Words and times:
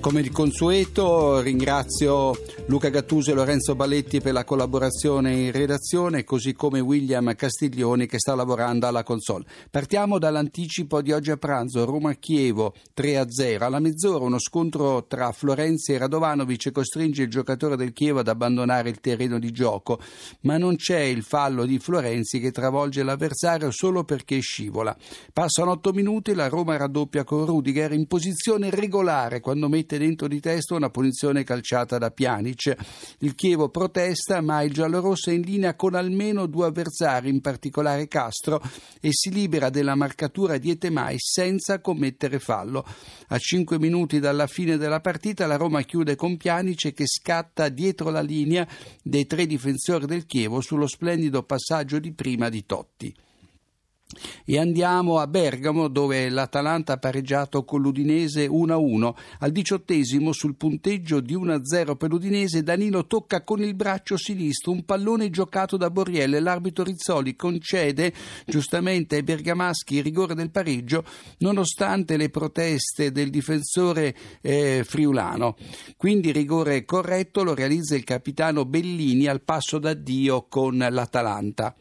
Come 0.00 0.22
di 0.22 0.30
consueto 0.30 1.40
ringrazio 1.40 2.32
Luca 2.68 2.88
Gattuso 2.88 3.32
e 3.32 3.34
Lorenzo 3.34 3.74
Balletti 3.74 4.22
per 4.22 4.32
la 4.32 4.44
collaborazione 4.44 5.34
in 5.34 5.52
redazione, 5.52 6.24
così 6.24 6.54
come 6.54 6.80
William 6.80 7.34
Castiglioni 7.34 8.06
che 8.06 8.18
sta 8.18 8.34
lavorando 8.34 8.86
alla 8.86 9.02
console. 9.02 9.44
Partiamo 9.70 10.18
dall'anticipo 10.18 11.02
di 11.02 11.12
oggi 11.12 11.30
a 11.30 11.36
pranzo, 11.36 11.84
Roma-Chievo 11.84 12.74
3-0. 12.96 13.62
Alla 13.62 13.78
mezz'ora 13.78 14.24
uno 14.24 14.38
scontro 14.38 15.04
tra 15.06 15.32
Florenzi 15.32 15.92
e 15.92 15.98
Radovanovic 15.98 16.70
costringe 16.72 17.24
il 17.24 17.28
giocatore 17.28 17.76
del 17.76 17.92
Chievo 17.92 18.20
ad 18.20 18.28
abbandonare 18.28 18.88
il 18.88 19.00
terreno 19.00 19.38
di 19.38 19.50
gioco, 19.50 20.00
ma 20.42 20.56
non 20.56 20.76
c'è 20.76 21.00
il 21.00 21.22
fallo 21.22 21.66
di 21.66 21.78
Florenzi 21.78 22.40
che 22.40 22.52
travolge 22.52 23.02
l'avversario 23.02 23.70
solo 23.70 24.04
perché 24.04 24.38
scivola. 24.38 24.96
Passano 25.30 25.72
otto 25.72 25.92
minuti, 25.92 26.32
la 26.32 26.48
Roma 26.48 26.78
raddoppia 26.78 27.22
con 27.24 27.44
Rudiger 27.44 27.92
in 27.92 28.06
posizione 28.06 28.70
regolare 28.70 29.40
quando 29.40 29.68
mette 29.68 29.89
dentro 29.98 30.28
di 30.28 30.40
testa 30.40 30.74
una 30.74 30.90
punizione 30.90 31.44
calciata 31.44 31.98
da 31.98 32.10
Pjanic. 32.10 32.76
Il 33.18 33.34
Chievo 33.34 33.68
protesta, 33.68 34.40
ma 34.40 34.62
il 34.62 34.72
giallorosso 34.72 35.30
è 35.30 35.34
in 35.34 35.42
linea 35.42 35.74
con 35.74 35.94
almeno 35.94 36.46
due 36.46 36.66
avversari, 36.66 37.28
in 37.28 37.40
particolare 37.40 38.08
Castro, 38.08 38.60
e 39.00 39.08
si 39.12 39.30
libera 39.30 39.70
della 39.70 39.94
marcatura 39.94 40.58
di 40.58 40.70
Etemai 40.70 41.16
senza 41.18 41.80
commettere 41.80 42.38
fallo. 42.38 42.84
A 43.28 43.38
cinque 43.38 43.78
minuti 43.78 44.18
dalla 44.18 44.46
fine 44.46 44.76
della 44.76 45.00
partita 45.00 45.46
la 45.46 45.56
Roma 45.56 45.82
chiude 45.82 46.16
con 46.16 46.36
Pjanic 46.36 46.92
che 46.92 47.06
scatta 47.06 47.68
dietro 47.68 48.10
la 48.10 48.22
linea 48.22 48.66
dei 49.02 49.26
tre 49.26 49.46
difensori 49.46 50.06
del 50.06 50.26
Chievo 50.26 50.60
sullo 50.60 50.86
splendido 50.86 51.42
passaggio 51.42 51.98
di 51.98 52.12
prima 52.12 52.48
di 52.48 52.64
Totti. 52.66 53.14
E 54.44 54.58
andiamo 54.58 55.18
a 55.18 55.26
Bergamo 55.26 55.88
dove 55.88 56.28
l'Atalanta 56.28 56.94
ha 56.94 56.98
pareggiato 56.98 57.64
con 57.64 57.80
l'Udinese 57.80 58.46
1-1. 58.48 59.14
Al 59.38 59.52
diciottesimo 59.52 60.32
sul 60.32 60.56
punteggio 60.56 61.20
di 61.20 61.36
1-0 61.36 61.96
per 61.96 62.10
l'Udinese 62.10 62.62
Danilo 62.62 63.06
tocca 63.06 63.42
con 63.44 63.62
il 63.62 63.74
braccio 63.74 64.16
sinistro 64.16 64.72
un 64.72 64.84
pallone 64.84 65.30
giocato 65.30 65.76
da 65.76 65.90
Borrielle. 65.90 66.40
L'arbitro 66.40 66.84
Rizzoli 66.84 67.36
concede 67.36 68.12
giustamente 68.46 69.16
ai 69.16 69.22
bergamaschi 69.22 69.96
il 69.96 70.02
rigore 70.02 70.34
del 70.34 70.50
pareggio 70.50 71.04
nonostante 71.38 72.16
le 72.16 72.30
proteste 72.30 73.12
del 73.12 73.30
difensore 73.30 74.14
eh, 74.40 74.82
friulano. 74.84 75.56
Quindi 75.96 76.32
rigore 76.32 76.84
corretto 76.84 77.44
lo 77.44 77.54
realizza 77.54 77.94
il 77.94 78.04
capitano 78.04 78.64
Bellini 78.64 79.26
al 79.26 79.42
passo 79.42 79.78
d'addio 79.78 80.46
con 80.48 80.76
l'Atalanta. 80.76 81.74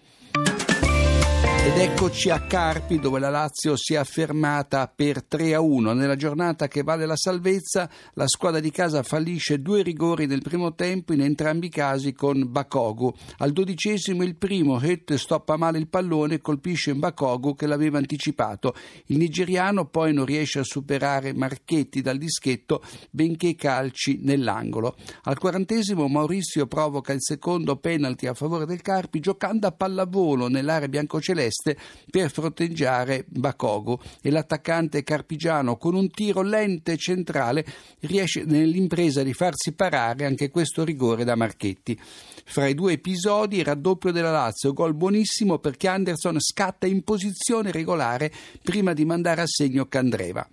Ed 1.62 1.78
eccoci 1.78 2.30
a 2.30 2.40
Carpi 2.40 3.00
dove 3.00 3.20
la 3.20 3.30
Lazio 3.30 3.76
si 3.76 3.94
è 3.94 3.98
affermata 3.98 4.88
per 4.88 5.24
3 5.24 5.56
a 5.56 5.60
1. 5.60 5.92
Nella 5.92 6.16
giornata 6.16 6.70
che 6.70 6.84
vale 6.84 7.06
la 7.06 7.18
salvezza, 7.18 7.90
la 8.14 8.28
squadra 8.30 8.62
di 8.62 8.72
casa 8.72 9.04
fallisce 9.04 9.62
due 9.62 9.84
rigori 9.84 10.26
nel 10.26 10.42
primo 10.42 10.74
tempo, 10.74 11.12
in 11.12 11.22
entrambi 11.22 11.66
i 11.66 11.70
casi 11.70 12.14
con 12.14 12.50
Bakogu. 12.50 13.14
Al 13.40 13.52
dodicesimo 13.52 14.24
il 14.24 14.38
primo, 14.38 14.80
Het 14.80 15.16
stoppa 15.16 15.58
male 15.58 15.80
il 15.80 15.90
pallone 15.90 16.36
e 16.36 16.42
colpisce 16.42 16.96
Bakogu 16.96 17.56
che 17.56 17.68
l'aveva 17.68 17.98
anticipato. 17.98 18.74
Il 19.08 19.18
nigeriano 19.18 19.86
poi 19.86 20.14
non 20.14 20.26
riesce 20.26 20.60
a 20.60 20.64
superare 20.64 21.34
Marchetti 21.34 22.02
dal 22.02 22.18
dischetto, 22.18 22.82
benché 23.12 23.56
calci 23.56 24.20
nell'angolo. 24.24 24.96
Al 25.24 25.38
quarantesimo 25.38 26.08
Maurizio 26.08 26.68
provoca 26.68 27.12
il 27.12 27.22
secondo 27.22 27.76
penalty 27.76 28.28
a 28.28 28.34
favore 28.34 28.66
del 28.66 28.82
Carpi 28.82 29.20
giocando 29.20 29.68
a 29.68 29.72
pallavolo 29.72 30.48
nell'area 30.48 30.88
biancoceleste 30.88 31.48
Trieste 31.50 31.78
per 32.10 32.30
fronteggiare 32.30 33.26
Bakogo 33.28 34.00
e 34.22 34.30
l'attaccante 34.30 35.04
carpigiano 35.04 35.78
con 35.78 35.96
un 35.96 36.10
tiro 36.10 36.42
lente 36.42 36.96
centrale 36.96 37.66
riesce 38.02 38.44
nell'impresa 38.44 39.24
di 39.24 39.34
farsi 39.34 39.74
parare 39.74 40.26
anche 40.26 40.50
questo 40.50 40.84
rigore 40.84 41.24
da 41.24 41.36
Marchetti. 41.36 42.00
Fra 42.00 42.68
i 42.68 42.76
due 42.76 42.94
episodi 42.94 43.64
raddoppio 43.64 44.12
della 44.12 44.32
Lazio, 44.32 44.74
gol 44.74 44.94
buonissimo 44.94 45.58
perché 45.58 45.88
Anderson 45.88 46.40
scatta 46.40 46.86
in 46.86 47.04
posizione 47.04 47.72
regolare 47.72 48.32
prima 48.62 48.94
di 48.94 49.06
mandare 49.06 49.42
a 49.42 49.48
segno 49.48 49.86
Candreva. 49.86 50.48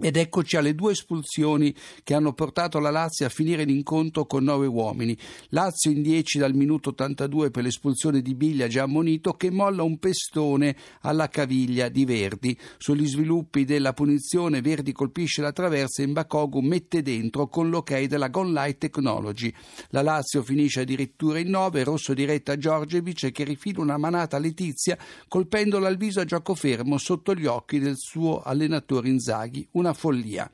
Ed 0.00 0.16
eccoci 0.16 0.56
alle 0.56 0.76
due 0.76 0.92
espulsioni 0.92 1.74
che 2.04 2.14
hanno 2.14 2.32
portato 2.32 2.78
la 2.78 2.90
Lazio 2.90 3.26
a 3.26 3.30
finire 3.30 3.64
l'incontro 3.64 4.26
con 4.26 4.44
nove 4.44 4.66
uomini. 4.66 5.18
Lazio 5.48 5.90
in 5.90 6.02
10 6.02 6.38
dal 6.38 6.54
minuto 6.54 6.90
82 6.90 7.50
per 7.50 7.64
l'espulsione 7.64 8.22
di 8.22 8.36
Biglia 8.36 8.68
già 8.68 8.84
ammonito 8.84 9.32
che 9.32 9.50
molla 9.50 9.82
un 9.82 9.98
pestone 9.98 10.76
alla 11.00 11.28
caviglia 11.28 11.88
di 11.88 12.04
Verdi. 12.04 12.56
Sugli 12.78 13.08
sviluppi 13.08 13.64
della 13.64 13.92
punizione 13.92 14.60
Verdi 14.60 14.92
colpisce 14.92 15.42
la 15.42 15.50
traversa 15.50 16.02
e 16.04 16.06
Mbakogu 16.06 16.60
mette 16.60 17.02
dentro 17.02 17.48
con 17.48 17.68
l'ok 17.68 18.04
della 18.04 18.28
Gone 18.28 18.52
Light 18.52 18.78
Technology. 18.78 19.52
La 19.88 20.02
Lazio 20.02 20.44
finisce 20.44 20.82
addirittura 20.82 21.40
in 21.40 21.50
9, 21.50 21.82
rosso 21.82 22.14
diretta 22.14 22.52
a 22.52 22.56
Giorgevic 22.56 23.32
che 23.32 23.42
rifila 23.42 23.82
una 23.82 23.98
manata 23.98 24.36
a 24.36 24.40
Letizia 24.40 24.96
colpendola 25.26 25.88
al 25.88 25.96
viso 25.96 26.20
a 26.20 26.24
gioco 26.24 26.54
fermo 26.54 26.98
sotto 26.98 27.34
gli 27.34 27.46
occhi 27.46 27.80
del 27.80 27.96
suo 27.96 28.42
allenatore 28.42 29.08
Inzaghi. 29.08 29.66
Una 29.72 29.87
una 29.88 29.94
follia. 29.94 30.50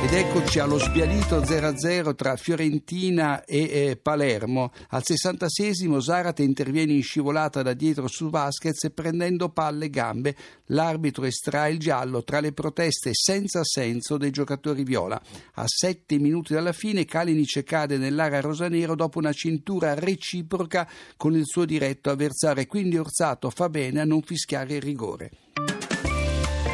Ed 0.00 0.12
eccoci 0.12 0.60
allo 0.60 0.78
sbiadito 0.78 1.40
0-0 1.40 2.14
tra 2.14 2.36
Fiorentina 2.36 3.44
e 3.44 3.62
eh, 3.62 3.96
Palermo. 3.96 4.70
Al 4.90 5.02
66esimo 5.04 5.98
Zarate 5.98 6.44
interviene 6.44 6.92
in 6.92 7.02
scivolata 7.02 7.62
da 7.62 7.72
dietro 7.72 8.06
su 8.06 8.30
Vasquez 8.30 8.92
prendendo 8.94 9.48
palle 9.48 9.86
e 9.86 9.90
gambe. 9.90 10.36
L'arbitro 10.66 11.24
estrae 11.24 11.72
il 11.72 11.78
giallo 11.80 12.22
tra 12.22 12.38
le 12.38 12.52
proteste 12.52 13.10
senza 13.12 13.64
senso 13.64 14.18
dei 14.18 14.30
giocatori 14.30 14.84
viola. 14.84 15.20
A 15.54 15.64
sette 15.66 16.18
minuti 16.18 16.52
dalla 16.52 16.72
fine 16.72 17.04
Kalinic 17.04 17.64
cade 17.64 17.98
nell'area 17.98 18.40
rosanero 18.40 18.94
dopo 18.94 19.18
una 19.18 19.32
cintura 19.32 19.94
reciproca 19.94 20.88
con 21.16 21.34
il 21.34 21.44
suo 21.44 21.64
diretto 21.64 22.10
avversario. 22.10 22.64
Quindi 22.66 22.98
Orsato 22.98 23.50
fa 23.50 23.68
bene 23.68 24.00
a 24.00 24.04
non 24.04 24.22
fischiare 24.22 24.76
il 24.76 24.82
rigore 24.82 25.30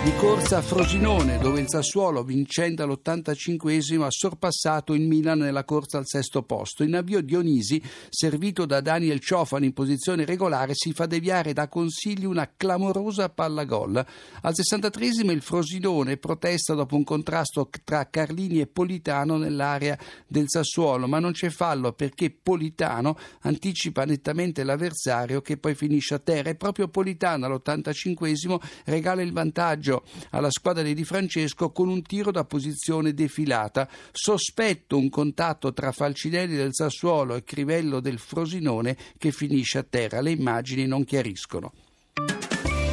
di 0.04 0.14
corsa 0.16 0.58
a 0.58 0.60
Frosinone, 0.60 1.38
dove 1.38 1.60
il 1.60 1.66
Sassuolo, 1.66 2.22
vincendo 2.24 2.82
all'85esimo, 2.82 4.02
ha 4.02 4.10
sorpassato 4.10 4.92
il 4.92 5.06
Milan 5.06 5.38
nella 5.38 5.64
corsa 5.64 5.96
al 5.96 6.06
sesto 6.06 6.42
posto. 6.42 6.82
In 6.82 6.94
avvio 6.94 7.22
Dionisi, 7.22 7.82
servito 8.10 8.66
da 8.66 8.82
Daniel 8.82 9.18
Ciofani 9.18 9.64
in 9.64 9.72
posizione 9.72 10.26
regolare, 10.26 10.74
si 10.74 10.92
fa 10.92 11.06
deviare 11.06 11.54
da 11.54 11.68
consigli 11.68 12.26
una 12.26 12.52
clamorosa 12.54 13.30
palla 13.30 13.64
gol. 13.64 13.96
Al 13.96 14.52
63esimo 14.52 15.30
il 15.30 15.40
Frosinone 15.40 16.18
protesta 16.18 16.74
dopo 16.74 16.96
un 16.96 17.04
contrasto 17.04 17.70
tra 17.82 18.10
Carlini 18.10 18.60
e 18.60 18.66
Politano 18.66 19.38
nell'area 19.38 19.98
del 20.26 20.50
Sassuolo, 20.50 21.08
ma 21.08 21.18
non 21.18 21.32
c'è 21.32 21.48
fallo 21.48 21.92
perché 21.94 22.30
Politano 22.30 23.16
anticipa 23.40 24.04
nettamente 24.04 24.64
l'avversario 24.64 25.40
che 25.40 25.56
poi 25.56 25.74
finisce 25.74 26.12
a 26.12 26.18
terra 26.18 26.50
e 26.50 26.56
proprio 26.56 26.88
Politano 26.88 27.46
all'85esimo 27.46 28.60
regala 28.84 29.22
il 29.22 29.32
vantaggio 29.32 29.92
vantaggio 29.94 30.02
alla 30.30 30.50
squadra 30.50 30.82
di 30.82 30.94
Di 30.94 31.04
Francesco 31.04 31.70
con 31.70 31.88
un 31.88 32.02
tiro 32.02 32.30
da 32.30 32.44
posizione 32.44 33.14
defilata. 33.14 33.88
Sospetto 34.10 34.96
un 34.96 35.08
contatto 35.08 35.72
tra 35.72 35.92
Falcinelli 35.92 36.56
del 36.56 36.74
Sassuolo 36.74 37.36
e 37.36 37.44
Crivello 37.44 38.00
del 38.00 38.18
Frosinone 38.18 38.96
che 39.18 39.30
finisce 39.30 39.78
a 39.78 39.86
terra. 39.88 40.20
Le 40.20 40.30
immagini 40.30 40.86
non 40.86 41.04
chiariscono. 41.04 41.72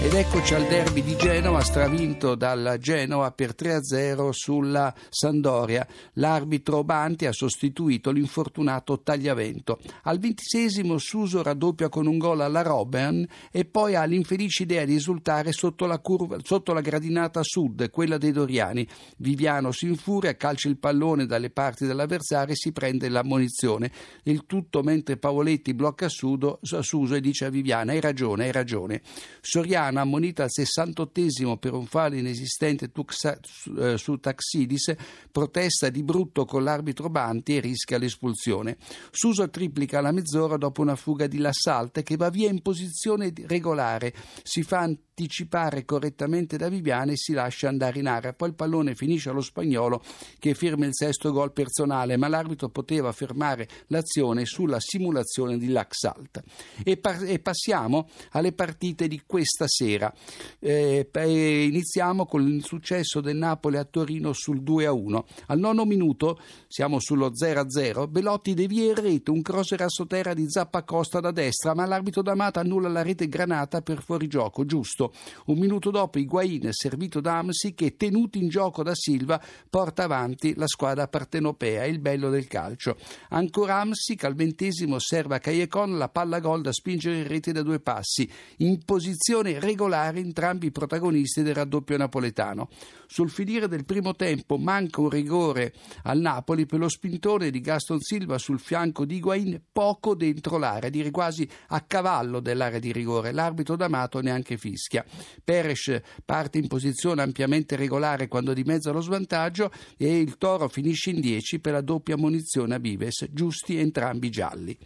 Ed 0.03 0.15
eccoci 0.15 0.55
al 0.55 0.65
derby 0.65 1.03
di 1.03 1.15
Genova, 1.15 1.61
stravinto 1.61 2.33
dal 2.33 2.77
Genova 2.79 3.29
per 3.29 3.53
3-0 3.55 4.29
sulla 4.31 4.91
Sandoria. 5.09 5.87
L'arbitro 6.13 6.83
Banti 6.83 7.27
ha 7.27 7.31
sostituito 7.31 8.09
l'infortunato 8.09 9.03
Tagliavento. 9.03 9.79
Al 10.05 10.17
ventisesimo 10.17 10.97
Suso 10.97 11.43
raddoppia 11.43 11.89
con 11.89 12.07
un 12.07 12.17
gol 12.17 12.41
alla 12.41 12.63
Robben 12.63 13.27
e 13.51 13.65
poi 13.65 13.93
ha 13.93 14.03
l'infelice 14.05 14.63
idea 14.63 14.85
di 14.85 14.95
esultare 14.95 15.51
sotto 15.51 15.85
la, 15.85 15.99
curva, 15.99 16.37
sotto 16.41 16.73
la 16.73 16.81
gradinata 16.81 17.41
sud, 17.43 17.91
quella 17.91 18.17
dei 18.17 18.31
Doriani. 18.31 18.87
Viviano 19.17 19.71
si 19.71 19.85
infuria, 19.85 20.35
calcia 20.35 20.67
il 20.67 20.79
pallone 20.79 21.27
dalle 21.27 21.51
parti 21.51 21.85
dell'avversario 21.85 22.53
e 22.53 22.57
si 22.57 22.71
prende 22.71 23.07
l'ammonizione. 23.07 23.91
Il 24.23 24.47
tutto 24.47 24.81
mentre 24.81 25.17
Pavoletti 25.17 25.75
blocca 25.75 26.09
Sudo, 26.09 26.57
Suso 26.63 27.13
e 27.13 27.21
dice 27.21 27.45
a 27.45 27.49
Viviana 27.49 27.91
hai 27.91 27.99
ragione, 27.99 28.45
hai 28.45 28.51
ragione. 28.51 29.03
Soriano 29.41 29.89
Tirana, 29.91 30.01
ammonita 30.01 30.43
al 30.43 30.51
68 30.51 31.57
per 31.59 31.73
un 31.73 31.85
fallo 31.85 32.15
inesistente 32.15 32.89
eh, 32.89 33.97
su 33.97 34.17
Taxidis, 34.17 34.95
protesta 35.29 35.89
di 35.89 36.01
brutto 36.03 36.45
con 36.45 36.63
l'arbitro 36.63 37.09
Banti 37.09 37.57
e 37.57 37.59
rischia 37.59 37.97
l'espulsione. 37.97 38.77
Suso 39.11 39.49
triplica 39.49 40.01
la 40.01 40.11
mezz'ora 40.11 40.57
dopo 40.57 40.81
una 40.81 40.95
fuga 40.95 41.27
di 41.27 41.37
Lassalte 41.37 42.03
che 42.03 42.15
va 42.15 42.29
via 42.29 42.49
in 42.49 42.61
posizione 42.61 43.33
regolare, 43.47 44.13
si 44.43 44.63
fa 44.63 44.79
anticipare 44.79 45.85
correttamente 45.85 46.57
da 46.57 46.69
Viviane 46.69 47.13
e 47.13 47.17
si 47.17 47.33
lascia 47.33 47.67
andare 47.67 47.99
in 47.99 48.07
area. 48.07 48.33
Poi 48.33 48.49
il 48.49 48.55
pallone 48.55 48.95
finisce 48.95 49.29
allo 49.29 49.41
spagnolo 49.41 50.01
che 50.39 50.55
firma 50.55 50.85
il 50.85 50.95
sesto 50.95 51.31
gol 51.31 51.51
personale, 51.51 52.17
ma 52.17 52.27
l'arbitro 52.27 52.69
poteva 52.69 53.11
fermare 53.11 53.67
l'azione 53.87 54.45
sulla 54.45 54.79
simulazione 54.79 55.57
di 55.57 55.67
Laxalt. 55.67 56.41
E, 56.83 56.97
par- 56.97 57.23
e 57.23 57.39
passiamo 57.39 58.09
alle 58.31 58.53
partite 58.53 59.07
di 59.07 59.21
questa 59.25 59.65
sera 59.67 59.80
sera. 59.81 60.13
Eh, 60.59 61.09
iniziamo 61.13 62.27
con 62.27 62.47
il 62.47 62.63
successo 62.63 63.19
del 63.19 63.35
Napoli 63.35 63.77
a 63.77 63.83
Torino 63.83 64.31
sul 64.33 64.61
2-1. 64.61 65.23
Al 65.47 65.57
nono 65.57 65.85
minuto 65.85 66.39
siamo 66.67 66.99
sullo 66.99 67.31
0-0. 67.31 68.07
Belotti 68.07 68.53
devia 68.53 68.85
in 68.85 68.95
rete 68.95 69.31
un 69.31 69.41
cross 69.41 69.73
rassoterra 69.73 70.35
di 70.35 70.45
Zappacosta 70.47 71.19
da 71.19 71.31
destra, 71.31 71.73
ma 71.73 71.87
l'arbitro 71.87 72.21
D'Amato 72.21 72.59
annulla 72.59 72.89
la 72.89 73.01
rete 73.01 73.27
granata 73.27 73.81
per 73.81 74.03
fuorigioco, 74.03 74.65
giusto. 74.65 75.13
Un 75.45 75.57
minuto 75.57 75.89
dopo 75.89 76.19
Higuain, 76.19 76.71
servito 76.71 77.19
da 77.19 77.39
Amsi, 77.39 77.73
che 77.73 77.95
tenuto 77.95 78.37
in 78.37 78.49
gioco 78.49 78.83
da 78.83 78.93
Silva, 78.93 79.41
porta 79.69 80.03
avanti 80.03 80.53
la 80.55 80.67
squadra 80.67 81.07
partenopea, 81.07 81.85
il 81.85 81.99
bello 81.99 82.29
del 82.29 82.45
calcio. 82.47 82.97
Ancora 83.29 83.79
Amsic 83.79 84.25
al 84.25 84.35
ventesimo 84.35 84.99
serva 84.99 85.39
Callecon 85.39 85.97
la 85.97 86.09
palla 86.09 86.39
gol 86.39 86.61
da 86.61 86.71
spingere 86.71 87.17
in 87.17 87.27
rete 87.27 87.51
da 87.51 87.63
due 87.63 87.79
passi, 87.79 88.29
in 88.57 88.83
posizione 88.83 89.59
regolare 89.71 90.19
entrambi 90.19 90.67
i 90.67 90.71
protagonisti 90.71 91.41
del 91.41 91.55
raddoppio 91.55 91.97
napoletano. 91.97 92.69
Sul 93.07 93.29
finire 93.29 93.67
del 93.67 93.85
primo 93.85 94.15
tempo 94.15 94.57
manca 94.57 95.01
un 95.01 95.09
rigore 95.09 95.73
al 96.03 96.19
Napoli 96.19 96.65
per 96.65 96.79
lo 96.79 96.89
spintone 96.89 97.49
di 97.49 97.61
Gaston 97.61 97.99
Silva 97.99 98.37
sul 98.37 98.59
fianco 98.59 99.05
di 99.05 99.15
Higuain 99.15 99.61
poco 99.71 100.13
dentro 100.15 100.57
l'area, 100.57 100.89
dire 100.89 101.11
quasi 101.11 101.47
a 101.69 101.81
cavallo 101.81 102.39
dell'area 102.39 102.79
di 102.79 102.91
rigore. 102.91 103.31
L'arbitro 103.31 103.75
D'Amato 103.75 104.21
neanche 104.21 104.57
fischia. 104.57 105.05
Peres 105.43 105.99
parte 106.23 106.57
in 106.57 106.67
posizione 106.67 107.21
ampiamente 107.21 107.75
regolare 107.75 108.27
quando 108.27 108.53
dimezza 108.53 108.91
lo 108.91 109.01
svantaggio 109.01 109.71
e 109.97 110.19
il 110.19 110.37
Toro 110.37 110.67
finisce 110.67 111.11
in 111.11 111.21
10 111.21 111.59
per 111.59 111.73
la 111.73 111.81
doppia 111.81 112.17
munizione 112.17 112.75
a 112.75 112.77
Vives, 112.77 113.27
giusti 113.31 113.77
entrambi 113.77 114.29
gialli. 114.29 114.77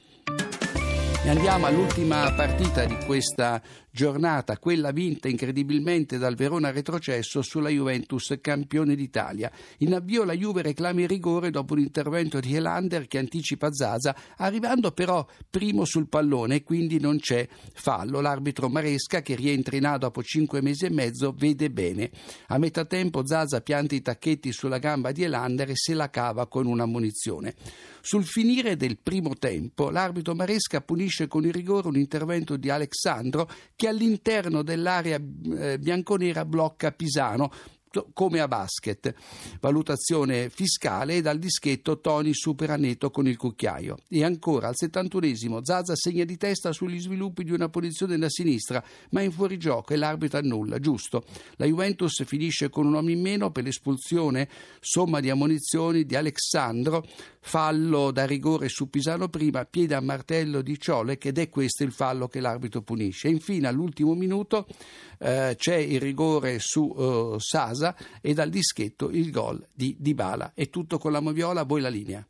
E 1.26 1.30
andiamo 1.30 1.66
all'ultima 1.66 2.32
partita 2.34 2.86
di 2.86 2.96
questa 3.04 3.60
giornata, 3.96 4.58
quella 4.58 4.92
vinta 4.92 5.30
incredibilmente 5.30 6.18
dal 6.18 6.36
Verona 6.36 6.70
retrocesso 6.70 7.42
sulla 7.42 7.70
Juventus, 7.70 8.38
campione 8.42 8.94
d'Italia. 8.94 9.50
In 9.78 9.94
avvio 9.94 10.26
la 10.26 10.34
Juve 10.34 10.62
reclama 10.62 11.00
il 11.00 11.08
rigore 11.08 11.50
dopo 11.50 11.76
un 11.76 11.80
intervento 11.80 12.42
di 12.42 12.54
Helander 12.54 13.08
che 13.08 13.20
anticipa 13.20 13.72
Zaza, 13.72 14.14
arrivando 14.36 14.92
però 14.92 15.26
primo 15.50 15.86
sul 15.86 16.10
pallone 16.10 16.62
quindi 16.62 17.00
non 17.00 17.20
c'è 17.20 17.48
fallo. 17.74 18.20
L'arbitro 18.20 18.68
Maresca, 18.68 19.22
che 19.22 19.34
rientra 19.34 19.78
in 19.78 19.86
A 19.86 19.98
dopo 19.98 20.22
cinque 20.22 20.62
mesi 20.62 20.84
e 20.84 20.90
mezzo, 20.90 21.32
vede 21.32 21.72
bene. 21.72 22.12
A 22.48 22.58
metà 22.58 22.84
tempo 22.84 23.26
Zaza 23.26 23.62
pianta 23.62 23.96
i 23.96 24.02
tacchetti 24.02 24.52
sulla 24.52 24.78
gamba 24.78 25.14
di 25.14 25.24
Helander 25.24 25.70
e 25.70 25.76
se 25.78 25.94
la 25.94 26.10
cava 26.10 26.48
con 26.48 26.66
una 26.66 26.86
munizione. 26.86 27.56
Sul 28.02 28.24
finire 28.24 28.76
del 28.76 29.00
primo 29.00 29.34
tempo, 29.36 29.90
l'arbitro 29.90 30.36
Maresca 30.36 30.82
punisce 30.82 31.28
con 31.28 31.44
il 31.44 31.52
rigore 31.52 31.88
un 31.88 31.96
intervento 31.96 32.56
di 32.56 32.70
Alexandro 32.70 33.50
che 33.76 33.85
all'interno 33.88 34.62
dell'area 34.62 35.20
eh, 35.58 35.80
bianconera 35.80 36.46
blocca 36.46 36.92
Pisano 36.92 37.52
come 38.14 38.40
a 38.40 38.48
basket. 38.48 39.14
Valutazione 39.60 40.50
fiscale 40.50 41.16
e 41.16 41.22
dal 41.22 41.40
dischetto 41.40 42.00
Tony 42.00 42.34
supera 42.34 42.76
netto 42.76 43.12
con 43.12 43.28
il 43.28 43.38
cucchiaio. 43.38 43.98
E 44.08 44.24
ancora 44.24 44.68
al 44.68 44.76
71esimo 44.80 45.62
Zaza 45.62 45.96
segna 45.96 46.24
di 46.24 46.38
testa 46.38 46.72
sugli 46.72 47.00
sviluppi 47.00 47.44
di 47.44 47.52
una 47.52 47.70
posizione 47.70 48.18
da 48.18 48.30
sinistra, 48.30 48.84
ma 49.12 49.22
in 49.22 49.32
fuorigioco 49.32 49.94
e 49.94 49.98
l'arbitro 49.98 50.40
annulla, 50.40 50.80
giusto. 50.80 51.26
La 51.56 51.66
Juventus 51.66 52.24
finisce 52.26 52.70
con 52.70 52.86
un 52.86 52.94
uomo 52.94 53.10
in 53.10 53.22
meno 53.22 53.52
per 53.52 53.64
l'espulsione, 53.64 54.50
somma 54.80 55.20
di 55.20 55.30
ammonizioni 55.30 56.06
di 56.06 56.16
Alessandro, 56.16 57.06
fallo 57.42 58.12
da 58.12 58.26
rigore 58.26 58.70
su 58.70 58.90
Pisano 58.90 59.30
prima, 59.30 59.66
piede 59.66 59.94
a 59.94 60.02
martello 60.02 60.62
di 60.62 60.80
Ciolek 60.80 61.26
ed 61.26 61.38
è 61.38 61.50
questo 61.50 61.84
il 61.84 61.92
fallo 61.92 62.28
che 62.28 62.40
l'arbitro 62.40 62.82
punisce. 62.82 63.28
Infine 63.28 63.68
all'ultimo 63.68 64.14
minuto 64.14 64.68
eh, 65.20 65.56
c'è 65.58 65.76
il 65.76 66.00
rigore 66.00 66.60
su 66.60 66.94
eh, 66.98 67.36
Sasa 67.40 67.85
e 68.22 68.34
dal 68.34 68.50
dischetto 68.50 69.10
il 69.10 69.30
gol 69.32 69.68
di 69.74 69.96
Dybala. 70.00 70.54
È 70.54 70.70
tutto 70.70 70.98
con 70.98 71.12
la 71.12 71.20
Moviola, 71.20 71.64
voi 71.64 71.82
la 71.82 71.90
linea. 71.90 72.24